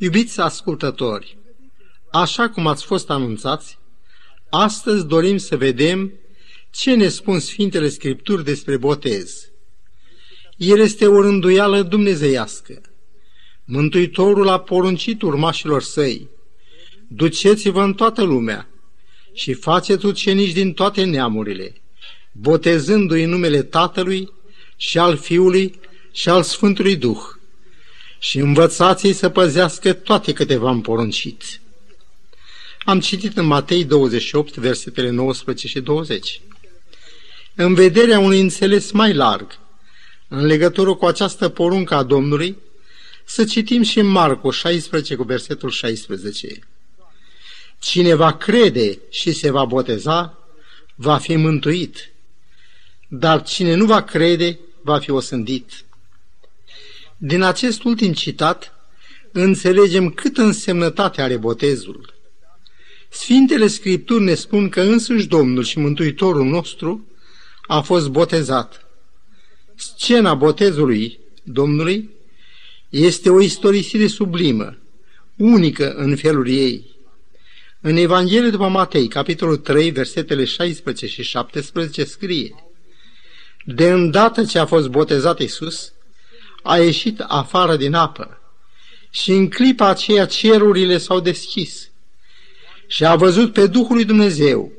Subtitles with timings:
[0.00, 1.36] Iubiți ascultători,
[2.10, 3.78] așa cum ați fost anunțați,
[4.50, 6.12] astăzi dorim să vedem
[6.70, 9.50] ce ne spun Sfintele Scripturi despre botez.
[10.56, 12.80] El este o rânduială dumnezeiască.
[13.64, 16.28] Mântuitorul a poruncit urmașilor săi,
[17.08, 18.68] duceți-vă în toată lumea
[19.32, 21.82] și faceți ucenici din toate neamurile,
[22.32, 24.32] botezându-i în numele Tatălui
[24.76, 25.78] și al Fiului
[26.12, 27.36] și al Sfântului Duh
[28.18, 31.60] și învățați-i să păzească toate câte v-am poruncit.
[32.84, 36.40] Am citit în Matei 28, versetele 19 și 20.
[37.54, 39.58] În vederea unui înțeles mai larg,
[40.28, 42.56] în legătură cu această poruncă a Domnului,
[43.24, 46.58] să citim și în Marco 16 cu versetul 16.
[47.78, 50.38] Cine va crede și se va boteza,
[50.94, 52.10] va fi mântuit,
[53.08, 55.84] dar cine nu va crede, va fi osândit.
[57.20, 58.72] Din acest ultim citat,
[59.32, 62.14] înțelegem cât însemnătate are botezul.
[63.08, 67.06] Sfintele Scripturi ne spun că însuși Domnul și Mântuitorul nostru
[67.66, 68.86] a fost botezat.
[69.74, 72.10] Scena botezului Domnului
[72.88, 74.78] este o istorisire sublimă,
[75.36, 76.96] unică în felul ei.
[77.80, 82.54] În Evanghelie după Matei, capitolul 3, versetele 16 și 17, scrie
[83.64, 85.92] De îndată ce a fost botezat Iisus,
[86.62, 88.40] a ieșit afară din apă
[89.10, 91.90] și în clipa aceea cerurile s-au deschis
[92.86, 94.72] și a văzut pe Duhul lui Dumnezeu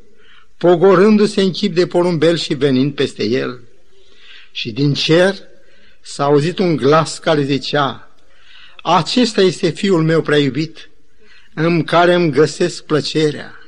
[0.58, 3.60] pogorându-se în chip de porumbel și venind peste el.
[4.52, 5.36] Și din cer
[6.02, 8.12] s-a auzit un glas care zicea,
[8.84, 10.90] Acesta este Fiul meu prea iubit,
[11.54, 13.60] în care îmi găsesc plăcerea.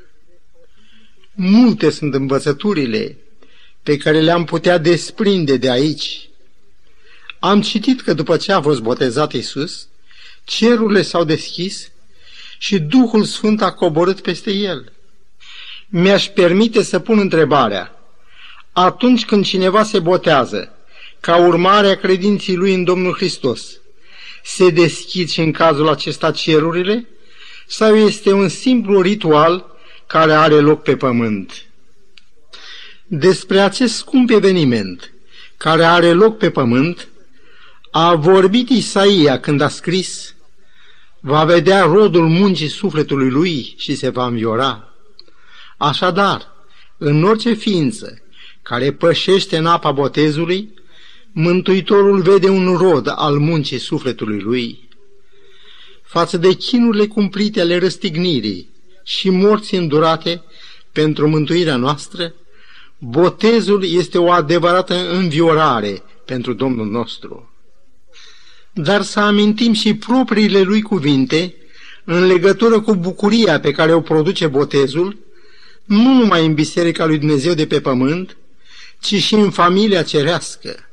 [1.33, 3.17] Multe sunt învățăturile
[3.83, 6.29] pe care le-am putea desprinde de aici,
[7.43, 9.87] am citit că după ce a fost botezat Iisus,
[10.43, 11.91] cerurile s-au deschis
[12.57, 14.91] și Duhul Sfânt a coborât peste el.
[15.87, 17.95] Mi-aș permite să pun întrebarea.
[18.71, 20.75] Atunci când cineva se botează,
[21.19, 23.61] ca urmare a credinții lui în Domnul Hristos,
[24.43, 27.07] se deschid și în cazul acesta cerurile?
[27.67, 29.65] Sau este un simplu ritual
[30.07, 31.65] care are loc pe pământ?
[33.07, 35.13] Despre acest scump eveniment
[35.57, 37.07] care are loc pe pământ,
[37.91, 40.35] a vorbit Isaia când a scris,
[41.19, 44.93] va vedea rodul muncii sufletului lui și se va înviora.
[45.77, 46.47] Așadar,
[46.97, 48.21] în orice ființă
[48.61, 50.73] care pășește în apa botezului,
[51.33, 54.89] Mântuitorul vede un rod al muncii sufletului lui.
[56.03, 58.69] Față de chinurile cumplite ale răstignirii
[59.03, 60.43] și morții îndurate
[60.91, 62.33] pentru mântuirea noastră,
[62.97, 67.50] botezul este o adevărată înviorare pentru Domnul nostru
[68.73, 71.55] dar să amintim și propriile lui cuvinte
[72.03, 75.17] în legătură cu bucuria pe care o produce botezul,
[75.83, 78.37] nu numai în Biserica lui Dumnezeu de pe pământ,
[78.99, 80.89] ci și în familia cerească.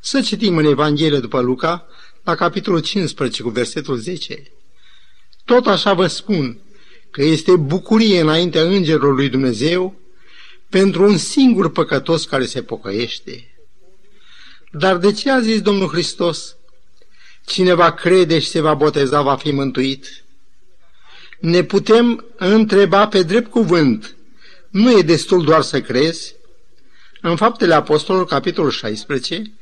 [0.00, 1.86] Să citim în Evanghelie după Luca,
[2.22, 4.42] la capitolul 15 cu versetul 10.
[5.44, 6.58] Tot așa vă spun
[7.10, 10.00] că este bucurie înaintea îngerului lui Dumnezeu
[10.68, 13.54] pentru un singur păcătos care se pocăiește.
[14.72, 16.57] Dar de ce a zis Domnul Hristos
[17.48, 20.24] Cine va crede și se va boteza va fi mântuit.
[21.40, 24.16] Ne putem întreba pe drept cuvânt.
[24.70, 26.34] Nu e destul doar să crezi?
[27.20, 29.52] În Faptele Apostolului, capitolul 16,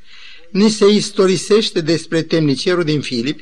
[0.50, 3.40] ni se istorisește despre temnicerul din Filip,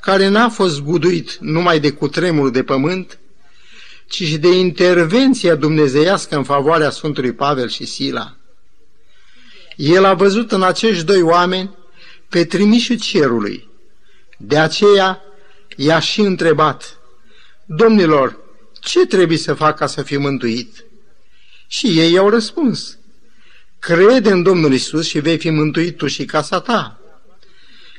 [0.00, 3.18] care n-a fost guduit numai de cutremur de pământ,
[4.06, 8.36] ci și de intervenția dumnezeiască în favoarea Sfântului Pavel și Sila.
[9.76, 11.80] El a văzut în acești doi oameni
[12.32, 13.68] pe trimișul cerului.
[14.38, 15.22] De aceea
[15.76, 16.98] i-a și întrebat,
[17.66, 18.38] Domnilor,
[18.80, 20.84] ce trebuie să fac ca să fiu mântuit?
[21.66, 22.98] Și ei i-au răspuns,
[23.78, 27.00] crede în Domnul Isus și vei fi mântuit tu și casa ta.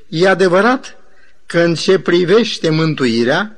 [0.08, 0.98] E adevărat
[1.46, 3.58] că în ce privește mântuirea,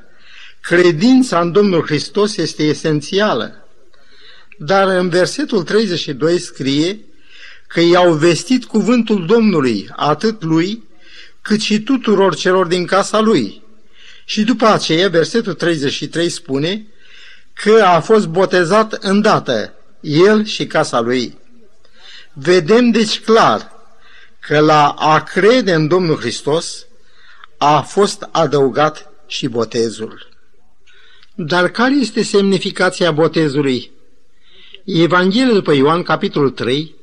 [0.61, 3.67] credința în Domnul Hristos este esențială.
[4.57, 6.99] Dar în versetul 32 scrie
[7.67, 10.83] că i-au vestit cuvântul Domnului, atât lui,
[11.41, 13.61] cât și tuturor celor din casa lui.
[14.25, 16.87] Și după aceea, versetul 33 spune
[17.53, 21.37] că a fost botezat îndată, el și casa lui.
[22.33, 23.71] Vedem deci clar
[24.39, 26.85] că la a crede în Domnul Hristos
[27.57, 30.29] a fost adăugat și botezul.
[31.35, 33.91] Dar care este semnificația botezului?
[34.85, 36.95] Evanghelia după Ioan, capitolul 3,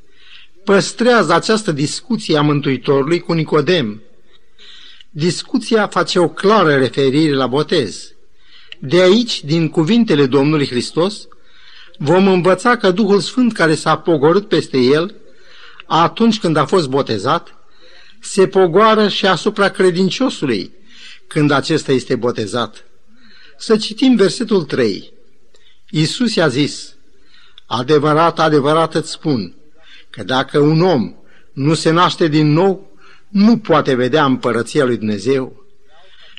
[0.65, 4.03] păstrează această discuție a Mântuitorului cu Nicodem,
[5.15, 8.13] Discuția face o clară referire la botez.
[8.79, 11.29] De aici, din cuvintele Domnului Hristos,
[11.99, 15.15] vom învăța că Duhul Sfânt care s-a pogorât peste el
[15.87, 17.55] atunci când a fost botezat,
[18.21, 20.73] se pogoară și asupra credinciosului
[21.27, 22.85] când acesta este botezat.
[23.59, 25.13] Să citim versetul 3.
[25.91, 26.95] Iisus i-a zis,
[27.67, 29.55] Adevărat, adevărat îți spun,
[30.13, 31.15] că dacă un om
[31.53, 32.97] nu se naște din nou,
[33.29, 35.65] nu poate vedea împărăția lui Dumnezeu.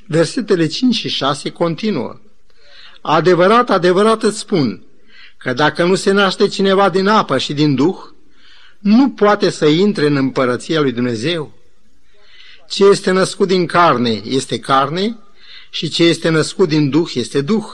[0.07, 2.19] Versetele 5 și 6 continuă.
[3.01, 4.83] Adevărat, adevărat îți spun,
[5.37, 7.97] că dacă nu se naște cineva din apă și din Duh,
[8.79, 11.53] nu poate să intre în împărăția lui Dumnezeu.
[12.69, 15.17] Ce este născut din carne este carne
[15.69, 17.65] și ce este născut din Duh este Duh.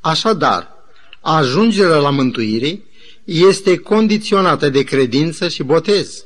[0.00, 0.68] Așadar,
[1.20, 2.80] ajungerea la mântuire
[3.24, 6.24] este condiționată de credință și botez.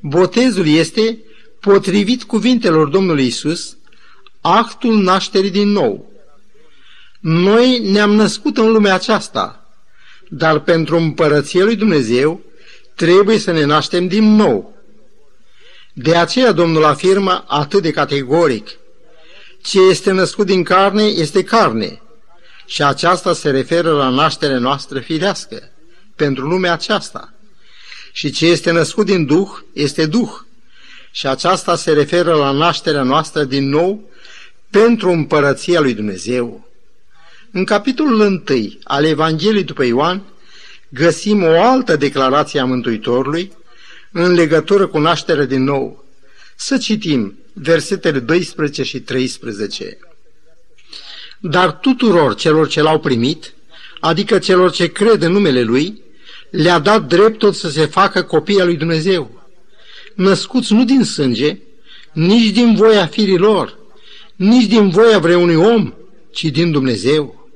[0.00, 1.18] Botezul este,
[1.60, 3.76] potrivit cuvintelor Domnului Isus,
[4.40, 6.10] actul nașterii din nou.
[7.20, 9.70] Noi ne-am născut în lumea aceasta,
[10.28, 12.40] dar pentru împărăția lui Dumnezeu
[12.94, 14.74] trebuie să ne naștem din nou.
[15.92, 18.68] De aceea Domnul afirmă atât de categoric,
[19.62, 22.02] ce este născut din carne este carne
[22.66, 25.70] și aceasta se referă la nașterea noastră firească
[26.20, 27.32] pentru lumea aceasta.
[28.12, 30.30] Și ce este născut din Duh este Duh
[31.10, 34.10] și aceasta se referă la nașterea noastră din nou
[34.70, 36.68] pentru împărăția lui Dumnezeu.
[37.50, 38.42] În capitolul 1
[38.84, 40.22] al Evangheliei după Ioan
[40.88, 43.52] găsim o altă declarație a Mântuitorului
[44.12, 46.04] în legătură cu nașterea din nou.
[46.56, 49.98] Să citim versetele 12 și 13.
[51.38, 53.52] Dar tuturor celor ce l-au primit,
[54.00, 56.02] adică celor ce cred în numele Lui,
[56.50, 59.44] le-a dat dreptul să se facă copii al lui Dumnezeu,
[60.14, 61.58] născuți nu din sânge,
[62.12, 63.78] nici din voia firilor,
[64.36, 65.94] nici din voia vreunui om,
[66.32, 67.48] ci din Dumnezeu.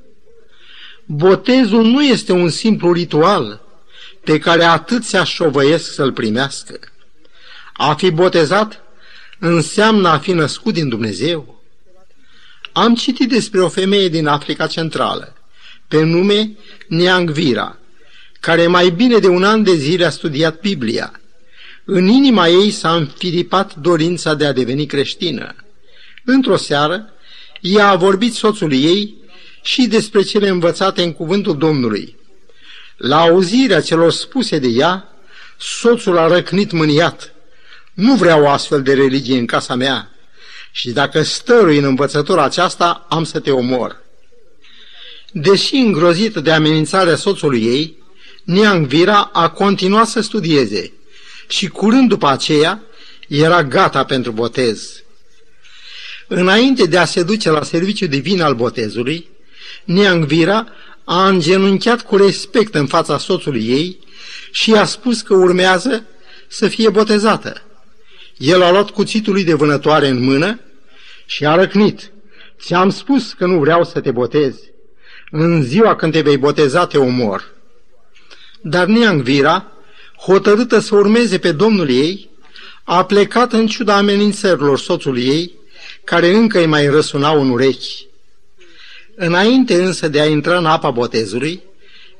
[1.04, 3.60] Botezul nu este un simplu ritual
[4.24, 6.78] pe care atâția șovăiesc să-l primească.
[7.72, 8.82] A fi botezat
[9.38, 11.62] înseamnă a fi născut din Dumnezeu.
[12.72, 15.36] Am citit despre o femeie din Africa Centrală,
[15.88, 16.50] pe nume
[16.88, 17.78] Neangvira,
[18.44, 21.20] care mai bine de un an de zile a studiat Biblia.
[21.84, 25.54] În inima ei s-a înfiripat dorința de a deveni creștină.
[26.24, 27.12] Într-o seară,
[27.60, 29.14] ea a vorbit soțului ei
[29.62, 32.16] și despre cele învățate în cuvântul Domnului.
[32.96, 35.08] La auzirea celor spuse de ea,
[35.58, 37.34] soțul a răcnit mâniat.
[37.94, 40.10] Nu vreau astfel de religie în casa mea
[40.72, 44.02] și dacă stărui în învățătura aceasta, am să te omor.
[45.32, 48.02] Deși îngrozită de amenințarea soțului ei,
[48.44, 50.92] Niangvira a continuat să studieze
[51.48, 52.82] și curând după aceea
[53.28, 55.02] era gata pentru botez.
[56.28, 59.28] Înainte de a se duce la serviciul divin al botezului,
[59.84, 60.66] Niangvira
[61.04, 63.98] a îngenunchiat cu respect în fața soțului ei
[64.50, 66.04] și i-a spus că urmează
[66.48, 67.62] să fie botezată.
[68.36, 70.60] El a luat cuțitul lui de vânătoare în mână
[71.26, 72.12] și a răcnit.
[72.60, 74.60] Ți-am spus că nu vreau să te botezi.
[75.30, 77.53] În ziua când te vei boteza te omor.
[78.66, 79.72] Dar Neangvira,
[80.16, 82.28] hotărâtă să urmeze pe domnul ei,
[82.84, 85.52] a plecat în ciuda amenințărilor soțului ei,
[86.04, 88.06] care încă îi mai răsunau în urechi.
[89.14, 91.62] Înainte însă de a intra în apa botezului,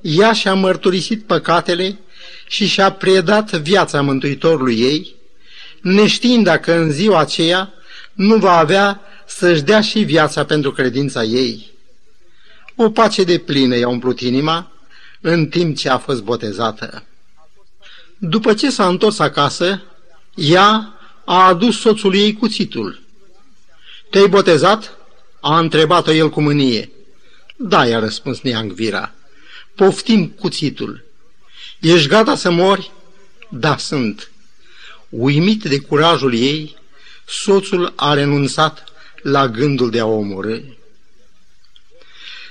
[0.01, 1.99] ea și-a mărturisit păcatele
[2.49, 5.15] și și-a predat viața Mântuitorului ei,
[5.81, 7.73] neștiind dacă în ziua aceea
[8.13, 11.73] nu va avea să-și dea și viața pentru credința ei.
[12.77, 14.74] O pace de plină i-a umplut inima
[15.27, 17.05] în timp ce a fost botezată.
[18.19, 19.83] După ce s-a întors acasă,
[20.35, 23.03] ea a adus soțului ei cuțitul.
[24.11, 24.97] Te-ai botezat?"
[25.41, 26.91] a întrebat-o el cu mânie.
[27.57, 29.15] Da, i-a răspuns Neangvira.
[29.75, 31.05] Poftim cuțitul.
[31.81, 32.91] Ești gata să mori?
[33.49, 34.31] Da, sunt.
[35.09, 36.77] Uimit de curajul ei,
[37.27, 38.85] soțul a renunțat
[39.23, 40.59] la gândul de a omorâ.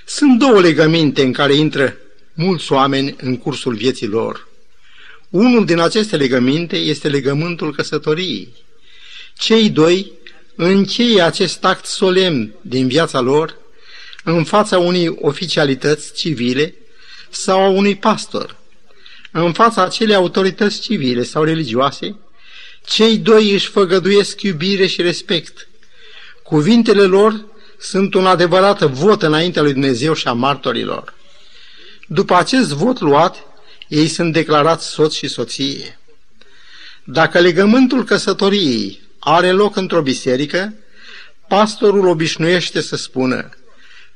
[0.06, 1.98] Sunt două legăminte în care intră
[2.34, 4.48] mulți oameni în cursul vieții lor.
[5.30, 8.54] Unul din aceste legăminte este legământul căsătoriei.
[9.38, 10.12] Cei doi
[10.56, 13.58] încheie acest act solemn din viața lor
[14.24, 16.76] în fața unei oficialități civile
[17.30, 18.56] sau a unui pastor.
[19.32, 22.16] În fața acelei autorități civile sau religioase,
[22.86, 25.68] cei doi își făgăduiesc iubire și respect.
[26.44, 27.46] Cuvintele lor
[27.80, 31.14] sunt un adevărat vot înaintea lui Dumnezeu și a martorilor.
[32.08, 33.44] După acest vot luat,
[33.88, 36.00] ei sunt declarați soț și soție.
[37.04, 40.74] Dacă legământul căsătoriei are loc într-o biserică,
[41.48, 43.50] pastorul obișnuiește să spună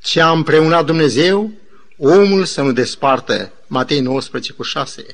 [0.04, 1.52] ce a împreunat Dumnezeu,
[1.98, 3.52] omul să nu despartă.
[3.68, 5.06] Matei 19 cu 6.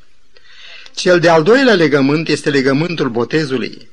[0.95, 3.87] Cel de-al doilea legământ este legământul botezului.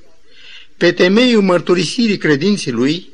[0.76, 3.08] Pe temeiul mărturisirii credinții lui,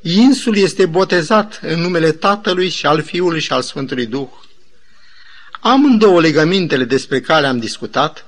[0.00, 4.28] insul este botezat în numele Tatălui și al Fiului și al Sfântului Duh.
[5.60, 8.24] Amândouă legămintele despre care am discutat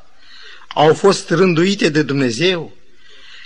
[0.74, 2.76] au fost rânduite de Dumnezeu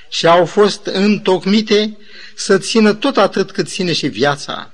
[0.08, 1.96] și au fost întocmite
[2.34, 4.72] să țină tot atât cât ține și viața.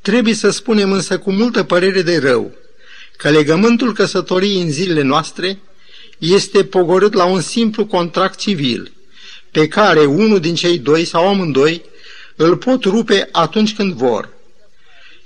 [0.00, 2.52] Trebuie să spunem însă cu multă părere de rău
[3.16, 5.58] că legământul căsătoriei în zilele noastre
[6.18, 8.92] este pogorât la un simplu contract civil,
[9.50, 11.84] pe care unul din cei doi sau amândoi
[12.36, 14.28] îl pot rupe atunci când vor.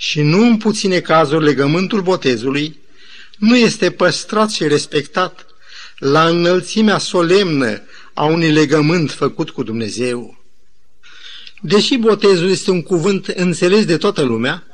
[0.09, 2.79] Și nu în puține cazuri legământul botezului
[3.39, 5.47] nu este păstrat și respectat
[5.99, 7.83] la înălțimea solemnă
[8.15, 10.45] a unui legământ făcut cu Dumnezeu.
[11.61, 14.67] Deși botezul este un cuvânt înțeles de toată lumea,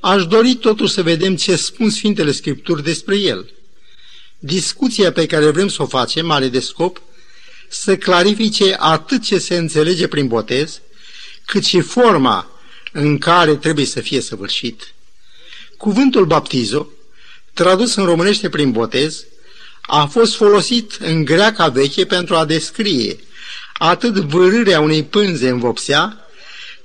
[0.00, 3.50] aș dori totuși să vedem ce spun Sfintele Scripturi despre el.
[4.38, 7.02] Discuția pe care vrem să o facem are de scop
[7.68, 10.80] să clarifice atât ce se înțelege prin botez,
[11.44, 12.57] cât și forma
[12.98, 14.94] în care trebuie să fie săvârșit.
[15.76, 16.88] Cuvântul baptizo,
[17.52, 19.24] tradus în românește prin botez,
[19.80, 23.16] a fost folosit în greaca veche pentru a descrie
[23.72, 26.26] atât vârârea unei pânze în vopsea,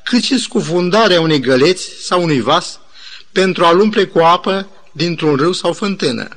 [0.04, 2.80] cât și scufundarea unei găleți sau unui vas
[3.32, 6.28] pentru a-l umple cu apă dintr-un râu sau fântână.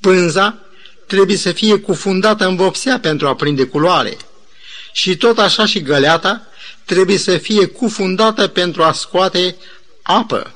[0.00, 0.58] Pânza
[1.06, 4.16] trebuie să fie cufundată în vopsea pentru a prinde culoare
[4.92, 6.46] și tot așa și găleata
[6.84, 9.56] trebuie să fie cufundată pentru a scoate
[10.02, 10.54] apă.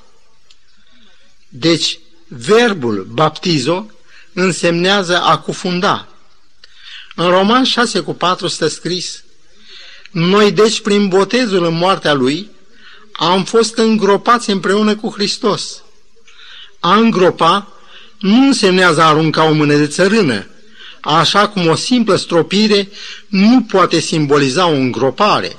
[1.49, 3.91] Deci, verbul baptizo
[4.33, 6.09] însemnează a cufunda.
[7.15, 9.25] În Roman 6 cu 4 stă scris,
[10.11, 12.51] Noi deci prin botezul în moartea lui
[13.13, 15.83] am fost îngropați împreună cu Hristos.
[16.81, 17.73] A îngropa
[18.19, 20.47] nu însemnează a arunca o mână de țărână,
[21.01, 22.89] așa cum o simplă stropire
[23.27, 25.57] nu poate simboliza o îngropare.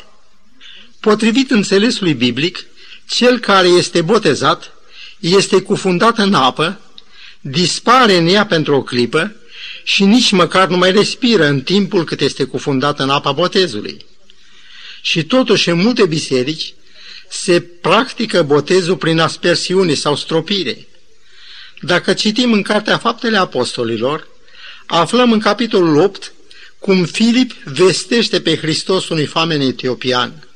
[1.00, 2.66] Potrivit înțelesului biblic,
[3.10, 4.72] cel care este botezat
[5.20, 6.80] este cufundat în apă,
[7.42, 9.36] dispare în ea pentru o clipă
[9.84, 14.06] și nici măcar nu mai respiră în timpul cât este cufundat în apa botezului.
[15.02, 16.74] Și totuși în multe biserici
[17.30, 20.88] se practică botezul prin aspersiune sau stropire.
[21.82, 24.28] Dacă citim în Cartea Faptele Apostolilor,
[24.86, 26.32] aflăm în capitolul 8
[26.80, 30.47] cum Filip vestește pe Hristos unui famen etiopian.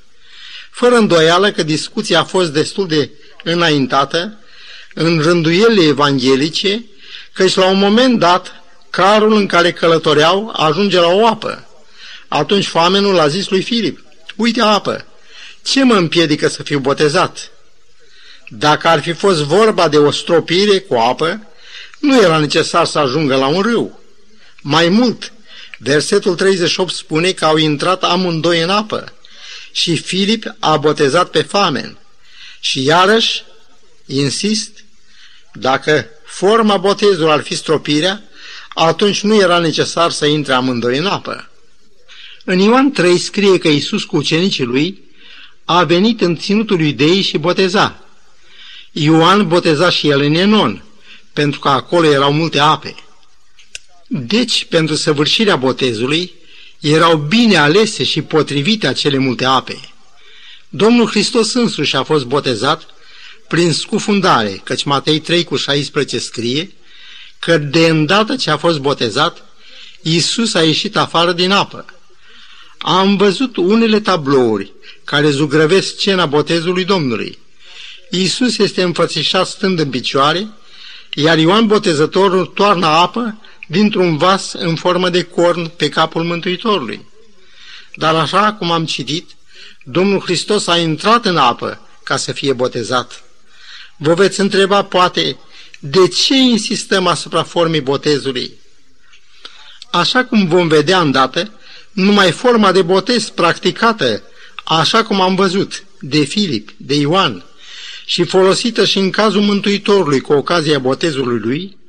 [0.71, 3.09] Fără îndoială că discuția a fost destul de
[3.43, 4.39] înaintată
[4.93, 6.85] în rânduielile evanghelice,
[7.33, 11.67] căci la un moment dat carul în care călătoreau ajunge la o apă.
[12.27, 13.99] Atunci famenul a zis lui Filip,
[14.35, 15.05] uite apă,
[15.63, 17.51] ce mă împiedică să fiu botezat?
[18.47, 21.47] Dacă ar fi fost vorba de o stropire cu apă,
[21.99, 23.99] nu era necesar să ajungă la un râu.
[24.61, 25.33] Mai mult,
[25.77, 29.13] versetul 38 spune că au intrat amândoi în apă
[29.71, 31.97] și Filip a botezat pe famen.
[32.59, 33.43] Și iarăși,
[34.05, 34.83] insist,
[35.53, 38.23] dacă forma botezului ar fi stropirea,
[38.73, 41.49] atunci nu era necesar să intre amândoi în apă.
[42.43, 45.03] În Ioan 3 scrie că Iisus cu ucenicii lui
[45.65, 48.03] a venit în ținutul iudeii și boteza.
[48.91, 50.83] Ioan boteza și el în Enon,
[51.33, 52.95] pentru că acolo erau multe ape.
[54.07, 56.33] Deci, pentru săvârșirea botezului,
[56.81, 59.79] erau bine alese și potrivite acele multe ape.
[60.69, 62.85] Domnul Hristos însuși a fost botezat
[63.47, 66.71] prin scufundare, căci Matei 3 cu 16 scrie
[67.39, 69.45] că de îndată ce a fost botezat,
[70.01, 71.85] Iisus a ieșit afară din apă.
[72.77, 74.73] Am văzut unele tablouri
[75.03, 77.37] care zugrăvesc scena botezului Domnului.
[78.09, 80.47] Iisus este înfățișat stând în picioare,
[81.13, 83.41] iar Ioan Botezătorul toarnă apă
[83.71, 87.05] dintr-un vas în formă de corn pe capul Mântuitorului.
[87.95, 89.29] Dar așa cum am citit,
[89.83, 93.23] Domnul Hristos a intrat în apă ca să fie botezat.
[93.97, 95.37] Vă veți întreba, poate,
[95.79, 98.51] de ce insistăm asupra formei botezului?
[99.91, 101.51] Așa cum vom vedea îndată,
[101.91, 104.23] numai forma de botez practicată,
[104.63, 107.43] așa cum am văzut, de Filip, de Ioan,
[108.05, 111.79] și folosită și în cazul Mântuitorului cu ocazia botezului lui,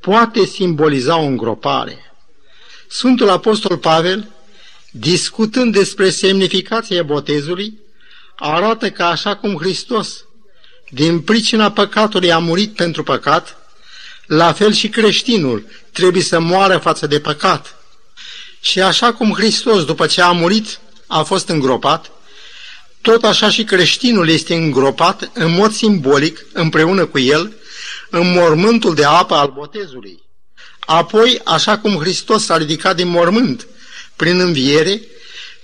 [0.00, 2.12] poate simboliza o îngropare.
[2.88, 4.28] Sfântul Apostol Pavel,
[4.90, 7.78] discutând despre semnificația botezului,
[8.36, 10.24] arată că așa cum Hristos,
[10.90, 13.56] din pricina păcatului, a murit pentru păcat,
[14.26, 17.76] la fel și creștinul trebuie să moară față de păcat.
[18.60, 22.10] Și așa cum Hristos, după ce a murit, a fost îngropat,
[23.00, 27.52] tot așa și creștinul este îngropat în mod simbolic împreună cu el
[28.10, 30.22] în mormântul de apă al botezului.
[30.80, 33.66] Apoi, așa cum Hristos s-a ridicat din mormânt
[34.16, 35.00] prin înviere,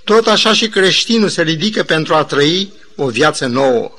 [0.05, 3.93] tot așa și creștinul se ridică pentru a trăi o viață nouă.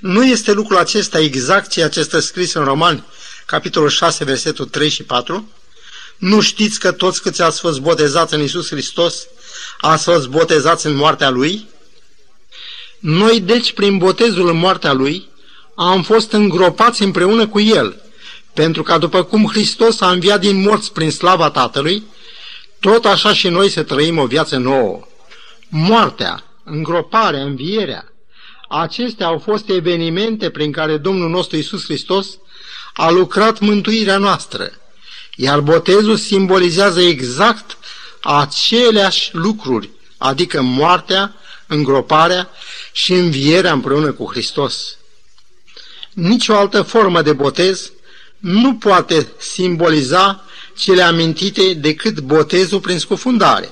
[0.00, 3.04] Nu este lucrul acesta exact ceea ce este scris în Roman,
[3.46, 5.50] capitolul 6, versetul 3 și 4?
[6.16, 9.26] Nu știți că toți câți ați fost botezați în Isus Hristos,
[9.80, 11.68] ați fost botezați în moartea Lui?
[12.98, 15.28] Noi, deci, prin botezul în moartea Lui,
[15.76, 18.00] am fost îngropați împreună cu El,
[18.54, 22.02] pentru că după cum Hristos a înviat din morți prin slava Tatălui,
[22.80, 25.06] tot așa și noi să trăim o viață nouă.
[25.68, 28.12] Moartea, îngroparea, învierea,
[28.68, 32.26] acestea au fost evenimente prin care Domnul nostru Isus Hristos
[32.94, 34.70] a lucrat mântuirea noastră,
[35.34, 37.78] iar botezul simbolizează exact
[38.22, 41.34] aceleași lucruri, adică moartea,
[41.66, 42.50] îngroparea
[42.92, 44.96] și învierea împreună cu Hristos.
[46.16, 47.92] Nici o altă formă de botez
[48.38, 50.44] nu poate simboliza
[50.76, 53.70] cele amintite decât botezul prin scufundare.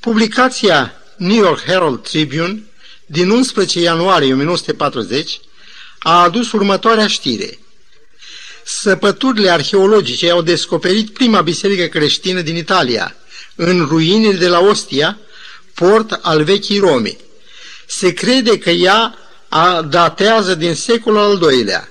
[0.00, 2.62] Publicația New York Herald Tribune
[3.06, 5.40] din 11 ianuarie 1940
[5.98, 7.58] a adus următoarea știre.
[8.64, 13.16] Săpăturile arheologice au descoperit prima biserică creștină din Italia,
[13.54, 15.18] în ruinile de la Ostia,
[15.74, 17.16] port al vechii Rome.
[17.86, 19.16] Se crede că ea
[19.54, 21.88] a datează din secolul al doilea.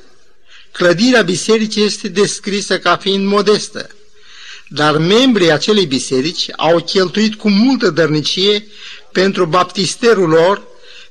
[0.72, 3.90] Clădirea bisericii este descrisă ca fiind modestă,
[4.68, 8.68] dar membrii acelei biserici au cheltuit cu multă dărnicie
[9.12, 10.62] pentru baptisterul lor,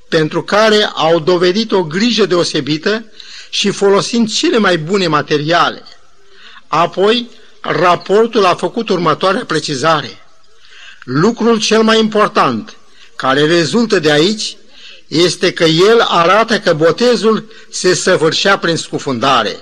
[0.08, 3.04] pentru care au dovedit o grijă deosebită
[3.50, 5.82] și folosind cele mai bune materiale.
[6.66, 7.28] Apoi,
[7.60, 10.26] raportul a făcut următoarea precizare.
[11.04, 12.76] Lucrul cel mai important
[13.16, 14.56] care rezultă de aici
[15.10, 19.56] este că el arată că botezul se săvârșea prin scufundare.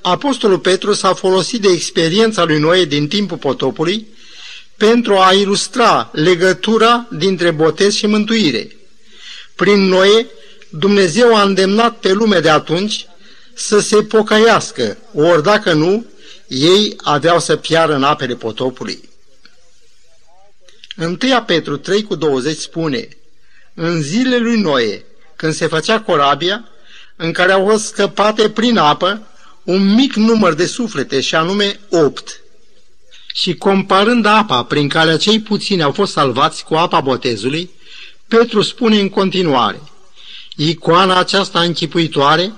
[0.00, 4.06] Apostolul Petru s-a folosit de experiența lui Noe din timpul potopului
[4.76, 8.76] pentru a ilustra legătura dintre botez și mântuire.
[9.54, 10.26] Prin Noe,
[10.70, 13.06] Dumnezeu a îndemnat pe lume de atunci
[13.54, 16.06] să se pocăiască, ori dacă nu,
[16.46, 19.08] ei aveau să piară în apele potopului.
[20.96, 23.08] 1 Petru 3 cu 20 spune,
[23.80, 25.04] în zilele lui Noe,
[25.36, 26.68] când se făcea corabia,
[27.16, 29.26] în care au fost scăpate prin apă
[29.62, 32.40] un mic număr de suflete, și anume opt.
[33.34, 37.70] Și comparând apa prin care cei puțini au fost salvați cu apa botezului,
[38.28, 39.82] Petru spune în continuare,
[40.56, 42.52] icoana aceasta închipuitoare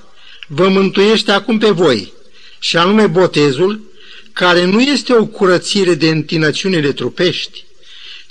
[0.48, 2.12] vă mântuiește acum pe voi,
[2.58, 3.80] și anume botezul,
[4.32, 7.64] care nu este o curățire de întinăciunile trupești,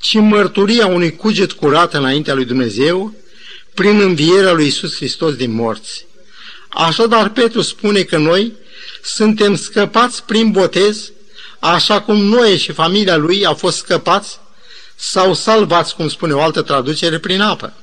[0.02, 3.14] ci mărturia unui cuget curat înaintea lui Dumnezeu
[3.74, 6.06] prin învierea lui Isus Hristos din morți.
[6.70, 8.54] Așadar, Petru spune că noi
[9.04, 11.12] suntem scăpați prin botez,
[11.60, 14.40] așa cum noi și familia lui au fost scăpați
[14.96, 17.74] sau salvați, cum spune o altă traducere, prin apă.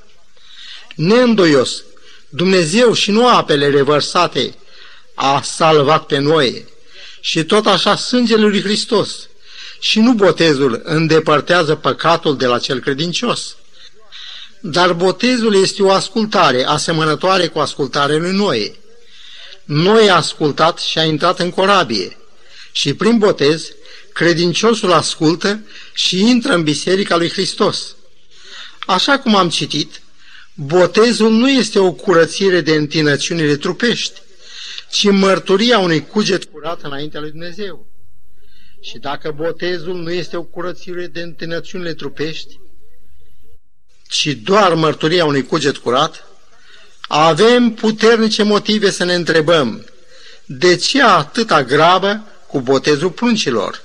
[0.95, 1.83] Neîndoios,
[2.29, 4.55] Dumnezeu și nu apele revărsate
[5.15, 6.65] a salvat pe noi
[7.21, 9.29] și tot așa sângele lui Hristos
[9.81, 13.57] și nu botezul îndepărtează păcatul de la cel credincios.
[14.61, 18.75] Dar botezul este o ascultare asemănătoare cu ascultarea lui Noe.
[19.65, 22.17] Noe a ascultat și a intrat în corabie
[22.73, 23.73] și prin botez
[24.13, 25.61] credinciosul ascultă
[25.93, 27.97] și intră în biserica lui Hristos.
[28.87, 30.01] Așa cum am citit,
[30.55, 34.21] botezul nu este o curățire de întinăciunile trupești,
[34.91, 37.87] ci mărturia unui cuget curat înaintea lui Dumnezeu.
[38.81, 42.61] Și dacă botezul nu este o curățire de întinăciunile trupești,
[44.09, 46.25] ci doar mărturia unui cuget curat,
[47.09, 49.85] avem puternice motive să ne întrebăm
[50.45, 53.85] de ce atâta grabă cu botezul pruncilor.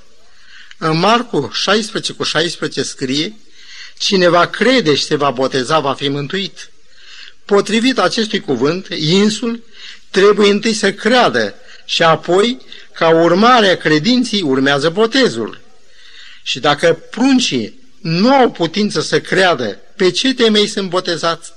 [0.78, 3.36] În Marcu 16 cu 16 scrie,
[3.98, 6.70] Cine va crede și se va boteza va fi mântuit.
[7.44, 9.64] Potrivit acestui cuvânt, insul
[10.10, 12.60] trebuie întâi să creadă și apoi,
[12.94, 15.60] ca urmare a credinții, urmează botezul.
[16.42, 21.52] Și dacă pruncii nu au putință să creadă, pe ce temei sunt botezați?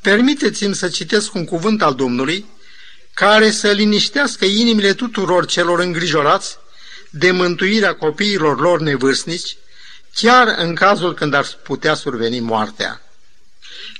[0.00, 2.46] Permiteți-mi să citesc un cuvânt al Domnului
[3.14, 6.56] care să liniștească inimile tuturor celor îngrijorați
[7.10, 9.56] de mântuirea copiilor lor nevârstnici,
[10.14, 13.02] chiar în cazul când ar putea surveni moartea.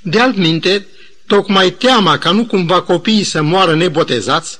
[0.01, 0.87] De altminte,
[1.27, 4.59] tocmai teama ca nu cumva copiii să moară nebotezați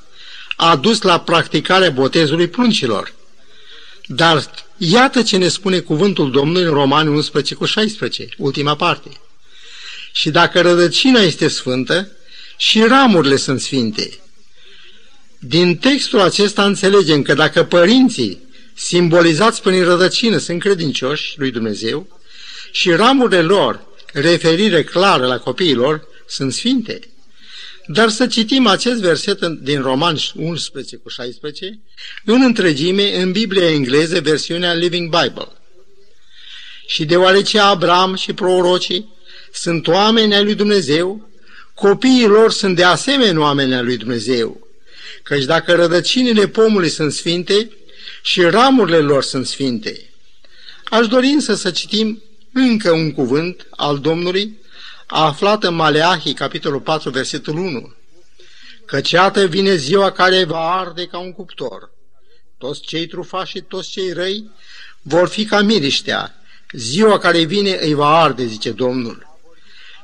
[0.55, 3.13] a dus la practicarea botezului pruncilor.
[4.05, 4.43] Dar
[4.77, 9.09] iată ce ne spune cuvântul Domnului în Romani 11 cu 16, ultima parte.
[10.11, 12.07] Și dacă rădăcina este sfântă,
[12.57, 14.19] și ramurile sunt sfinte.
[15.39, 18.39] Din textul acesta înțelegem că dacă părinții
[18.73, 22.19] simbolizați prin rădăcină sunt credincioși lui Dumnezeu
[22.71, 26.99] și ramurile lor, referire clară la copiilor, sunt sfinte.
[27.87, 31.79] Dar să citim acest verset din Roman 11 cu 16
[32.25, 35.47] în întregime în Biblia engleză, versiunea Living Bible.
[36.87, 39.13] Și deoarece Abraham și prorocii
[39.53, 41.29] sunt oameni ai lui Dumnezeu,
[41.73, 44.67] copiii lor sunt de asemenea oameni ai lui Dumnezeu.
[45.23, 47.71] Căci dacă rădăcinile pomului sunt sfinte
[48.21, 50.09] și ramurile lor sunt sfinte,
[50.83, 52.21] aș dori însă să citim
[52.53, 54.57] încă un cuvânt al Domnului
[55.21, 57.93] aflat în Maleahii, capitolul 4, versetul 1.
[58.85, 61.91] Căci iată vine ziua care va arde ca un cuptor.
[62.57, 64.51] Toți cei trufași și toți cei răi
[65.01, 66.35] vor fi ca miriștea.
[66.71, 69.27] Ziua care vine îi va arde, zice Domnul.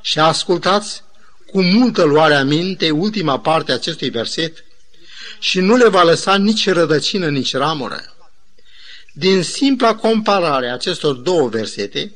[0.00, 1.02] Și ascultați
[1.46, 4.64] cu multă luare aminte ultima parte a acestui verset
[5.38, 8.14] și nu le va lăsa nici rădăcină, nici ramură.
[9.12, 12.12] Din simpla comparare a acestor două versete,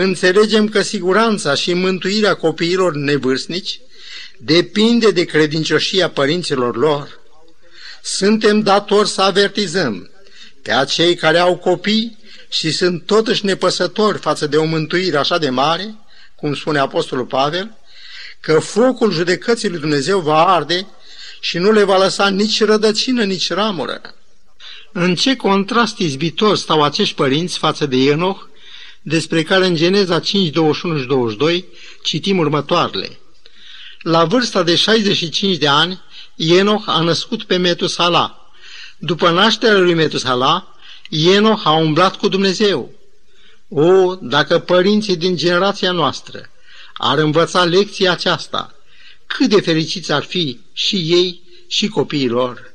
[0.00, 3.80] înțelegem că siguranța și mântuirea copiilor nevârstnici
[4.38, 7.20] depinde de credincioșia părinților lor.
[8.02, 10.10] Suntem datori să avertizăm
[10.62, 15.48] pe acei care au copii și sunt totuși nepăsători față de o mântuire așa de
[15.48, 15.94] mare,
[16.36, 17.76] cum spune Apostolul Pavel,
[18.40, 20.86] că focul judecății lui Dumnezeu va arde
[21.40, 24.00] și nu le va lăsa nici rădăcină, nici ramură.
[24.92, 28.48] În ce contrast izbitor stau acești părinți față de Enoch,
[29.06, 31.64] despre care în Geneza 5, 21 și 22
[32.02, 33.18] citim următoarele.
[34.00, 36.00] La vârsta de 65 de ani,
[36.36, 38.52] Enoch a născut pe Metusala.
[38.98, 40.74] După nașterea lui Metusala,
[41.10, 42.90] Enoch a umblat cu Dumnezeu.
[43.68, 46.50] O, dacă părinții din generația noastră
[46.94, 48.74] ar învăța lecția aceasta,
[49.26, 52.74] cât de fericiți ar fi și ei și copiii lor.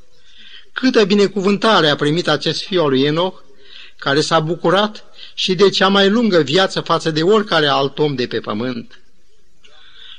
[0.73, 3.41] Câtă binecuvântare a primit acest fiu al lui Enoch,
[3.97, 5.08] care s-a bucurat
[5.39, 8.99] și de cea mai lungă viață față de oricare alt om de pe pământ.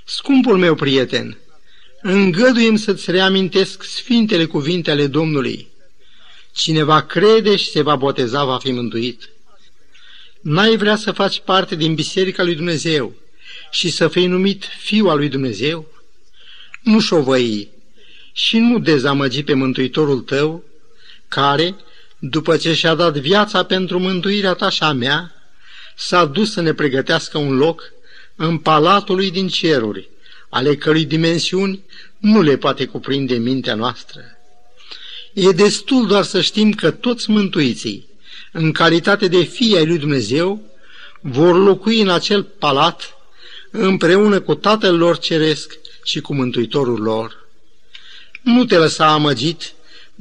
[0.05, 1.39] Scumpul meu prieten,
[2.03, 5.69] îngăduiem să-ți reamintesc sfintele cuvinte ale Domnului.
[6.53, 9.29] Cine va crede și se va boteza va fi mântuit.
[10.41, 13.15] N-ai vrea să faci parte din Biserica lui Dumnezeu
[13.71, 15.87] și să fii numit Fiul al lui Dumnezeu?
[16.83, 17.69] Nu șovăi
[18.33, 20.65] și nu dezamăgi pe Mântuitorul tău,
[21.29, 21.77] care,
[22.21, 25.35] după ce și-a dat viața pentru mântuirea ta și a mea,
[25.97, 27.83] s-a dus să ne pregătească un loc
[28.37, 30.09] în palatul lui din ceruri,
[30.49, 31.85] ale cărui dimensiuni
[32.19, 34.21] nu le poate cuprinde mintea noastră.
[35.33, 38.09] E destul doar să știm că toți mântuiții,
[38.53, 40.63] în calitate de fii ai lui Dumnezeu,
[41.21, 43.15] vor locui în acel palat
[43.71, 47.47] împreună cu Tatăl lor Ceresc și cu Mântuitorul lor.
[48.43, 49.73] Nu te lăsa amăgit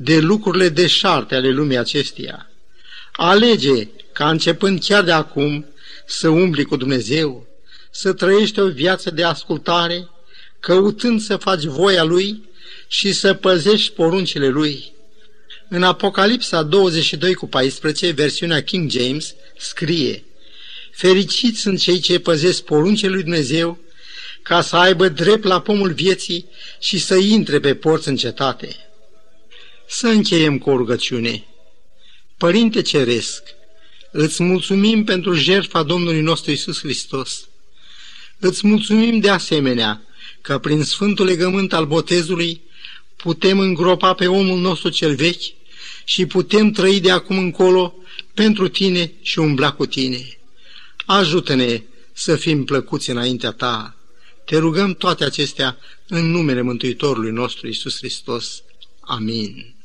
[0.01, 2.49] de lucrurile deșarte ale lumii acesteia.
[3.11, 5.65] Alege ca începând chiar de acum
[6.05, 7.47] să umbli cu Dumnezeu,
[7.91, 10.09] să trăiești o viață de ascultare,
[10.59, 12.43] căutând să faci voia Lui
[12.87, 14.91] și să păzești poruncile Lui.
[15.69, 20.23] În Apocalipsa 22 cu 14, versiunea King James, scrie
[20.91, 23.79] Fericiți sunt cei ce păzesc poruncile lui Dumnezeu
[24.41, 26.45] ca să aibă drept la pomul vieții
[26.79, 28.88] și să intre pe porți în cetate.
[29.91, 31.45] Să încheiem cu o rugăciune.
[32.37, 33.43] Părinte Ceresc,
[34.11, 37.47] îți mulțumim pentru jertfa Domnului nostru Isus Hristos.
[38.39, 40.01] Îți mulțumim de asemenea
[40.41, 42.61] că prin Sfântul Legământ al botezului
[43.15, 45.43] putem îngropa pe omul nostru cel vechi
[46.03, 47.95] și putem trăi de acum încolo
[48.33, 50.37] pentru tine și umbla cu tine.
[51.05, 53.95] Ajută-ne să fim plăcuți înaintea ta.
[54.45, 58.63] Te rugăm toate acestea în numele Mântuitorului nostru Isus Hristos.
[58.99, 59.77] Amin.